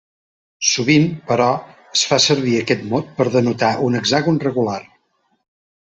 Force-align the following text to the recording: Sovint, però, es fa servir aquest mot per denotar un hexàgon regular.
Sovint, 0.69 1.05
però, 1.31 1.49
es 1.99 2.03
fa 2.13 2.19
servir 2.25 2.57
aquest 2.63 2.83
mot 2.95 3.15
per 3.21 3.31
denotar 3.39 3.73
un 3.91 4.01
hexàgon 4.03 4.45
regular. 4.49 4.81